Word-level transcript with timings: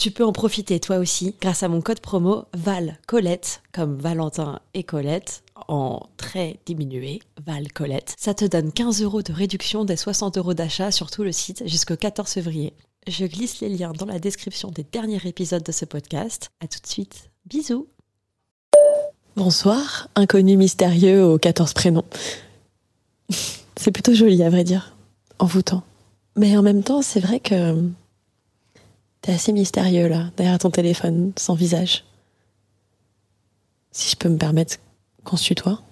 Tu 0.00 0.10
peux 0.10 0.24
en 0.24 0.32
profiter 0.32 0.80
toi 0.80 0.96
aussi 0.96 1.34
grâce 1.42 1.62
à 1.62 1.68
mon 1.68 1.82
code 1.82 2.00
promo 2.00 2.46
Val 2.54 2.96
Colette, 3.06 3.60
comme 3.70 3.98
Valentin 3.98 4.60
et 4.72 4.82
Colette, 4.82 5.42
en 5.68 6.00
très 6.16 6.58
diminué, 6.64 7.20
Val 7.44 7.70
Colette. 7.70 8.14
Ça 8.18 8.32
te 8.32 8.46
donne 8.46 8.72
15 8.72 9.02
euros 9.02 9.20
de 9.20 9.34
réduction 9.34 9.84
des 9.84 9.96
60 9.96 10.38
euros 10.38 10.54
d'achat 10.54 10.90
sur 10.90 11.10
tout 11.10 11.22
le 11.22 11.32
site 11.32 11.68
jusqu'au 11.68 11.96
14 11.96 12.30
février. 12.30 12.72
Je 13.08 13.26
glisse 13.26 13.60
les 13.60 13.68
liens 13.68 13.92
dans 13.92 14.06
la 14.06 14.18
description 14.18 14.70
des 14.70 14.86
derniers 14.90 15.20
épisodes 15.26 15.62
de 15.62 15.70
ce 15.70 15.84
podcast. 15.84 16.48
À 16.60 16.66
tout 16.66 16.80
de 16.80 16.86
suite. 16.86 17.28
Bisous. 17.44 17.86
Bonsoir, 19.36 20.08
inconnu 20.16 20.56
mystérieux 20.56 21.22
aux 21.26 21.36
14 21.36 21.74
prénoms. 21.74 22.06
C'est 23.76 23.92
plutôt 23.92 24.14
joli 24.14 24.42
à 24.42 24.48
vrai 24.48 24.64
dire, 24.64 24.96
envoûtant. 25.38 25.82
Mais 26.36 26.56
en 26.56 26.62
même 26.62 26.82
temps, 26.82 27.02
c'est 27.02 27.20
vrai 27.20 27.38
que 27.38 27.76
T'es 29.22 29.32
assez 29.32 29.52
mystérieux 29.52 30.08
là, 30.08 30.30
derrière 30.36 30.58
ton 30.58 30.70
téléphone, 30.70 31.32
sans 31.36 31.54
visage. 31.54 32.04
Si 33.92 34.10
je 34.10 34.16
peux 34.16 34.28
me 34.28 34.38
permettre 34.38 34.76
qu'on 35.24 35.36
se 35.36 35.44
tutoie. 35.44 35.82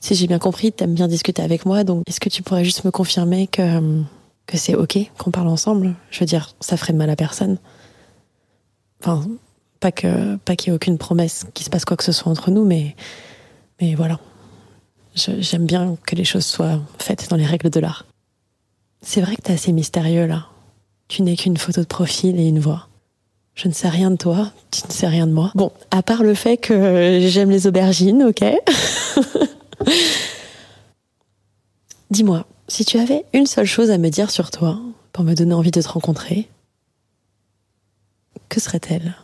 Si 0.00 0.14
j'ai 0.14 0.26
bien 0.26 0.38
compris, 0.38 0.72
t'aimes 0.72 0.94
bien 0.94 1.08
discuter 1.08 1.42
avec 1.42 1.64
moi, 1.64 1.84
donc 1.84 2.02
est-ce 2.06 2.20
que 2.20 2.28
tu 2.28 2.42
pourrais 2.42 2.64
juste 2.64 2.84
me 2.84 2.90
confirmer 2.90 3.46
que, 3.46 4.02
que 4.46 4.56
c'est 4.56 4.74
ok 4.74 4.98
qu'on 5.16 5.30
parle 5.30 5.48
ensemble? 5.48 5.94
Je 6.10 6.20
veux 6.20 6.26
dire, 6.26 6.54
ça 6.60 6.76
ferait 6.76 6.92
de 6.92 6.98
mal 6.98 7.08
à 7.08 7.16
personne. 7.16 7.58
Enfin, 9.00 9.26
pas 9.80 9.90
pas 9.90 10.56
qu'il 10.56 10.68
y 10.68 10.70
ait 10.70 10.76
aucune 10.76 10.98
promesse 10.98 11.46
qu'il 11.54 11.64
se 11.64 11.70
passe 11.70 11.84
quoi 11.84 11.96
que 11.96 12.04
ce 12.04 12.12
soit 12.12 12.32
entre 12.32 12.50
nous, 12.50 12.64
mais, 12.64 12.96
mais 13.80 13.94
voilà. 13.94 14.18
J'aime 15.14 15.66
bien 15.66 15.96
que 16.06 16.16
les 16.16 16.24
choses 16.24 16.44
soient 16.44 16.80
faites 16.98 17.30
dans 17.30 17.36
les 17.36 17.46
règles 17.46 17.70
de 17.70 17.80
l'art. 17.80 18.04
C'est 19.02 19.20
vrai 19.20 19.36
que 19.36 19.42
t'es 19.42 19.52
assez 19.52 19.72
mystérieux 19.72 20.26
là. 20.26 20.48
Tu 21.08 21.22
n'es 21.22 21.36
qu'une 21.36 21.56
photo 21.56 21.80
de 21.80 21.86
profil 21.86 22.38
et 22.40 22.48
une 22.48 22.58
voix. 22.58 22.88
Je 23.54 23.68
ne 23.68 23.72
sais 23.72 23.88
rien 23.88 24.10
de 24.10 24.16
toi, 24.16 24.50
tu 24.70 24.82
ne 24.86 24.92
sais 24.92 25.06
rien 25.06 25.26
de 25.26 25.32
moi. 25.32 25.52
Bon, 25.54 25.70
à 25.90 26.02
part 26.02 26.24
le 26.24 26.34
fait 26.34 26.56
que 26.56 27.20
j'aime 27.28 27.50
les 27.50 27.66
aubergines, 27.66 28.24
ok 28.24 28.44
Dis-moi, 32.10 32.46
si 32.68 32.84
tu 32.84 32.98
avais 32.98 33.24
une 33.32 33.46
seule 33.46 33.66
chose 33.66 33.90
à 33.90 33.98
me 33.98 34.08
dire 34.08 34.30
sur 34.30 34.50
toi 34.50 34.78
pour 35.12 35.24
me 35.24 35.34
donner 35.34 35.54
envie 35.54 35.70
de 35.70 35.80
te 35.80 35.88
rencontrer, 35.88 36.48
que 38.48 38.60
serait-elle? 38.60 39.14